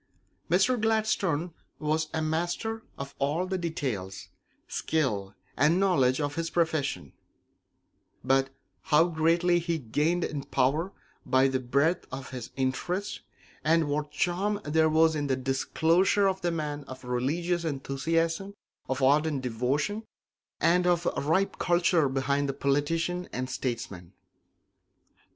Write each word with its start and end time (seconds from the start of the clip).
Mr. 0.49 0.81
Gladstone 0.81 1.53
was 1.77 2.07
a 2.11 2.23
master 2.23 2.81
of 2.97 3.13
all 3.19 3.45
the 3.45 3.59
details, 3.59 4.29
skill, 4.67 5.35
and 5.55 5.79
knowledge 5.79 6.19
of 6.19 6.33
his 6.33 6.49
profession; 6.49 7.13
but 8.23 8.49
how 8.85 9.03
greatly 9.03 9.59
he 9.59 9.77
gained 9.77 10.23
in 10.23 10.43
power 10.43 10.91
by 11.23 11.47
the 11.47 11.59
breadth 11.59 12.07
of 12.11 12.31
his 12.31 12.49
interests, 12.55 13.19
and 13.63 13.89
what 13.89 14.09
charm 14.09 14.59
there 14.63 14.89
was 14.89 15.15
in 15.15 15.27
the 15.27 15.35
disclosure 15.35 16.25
of 16.27 16.41
the 16.41 16.49
man 16.49 16.83
of 16.85 17.03
religious 17.03 17.63
enthusiasm, 17.63 18.55
of 18.89 19.03
ardent 19.03 19.43
devotion, 19.43 20.01
and 20.59 20.87
of 20.87 21.05
ripe 21.15 21.59
culture 21.59 22.09
behind 22.09 22.49
the 22.49 22.53
politician 22.53 23.29
and 23.31 23.51
statesman! 23.51 24.13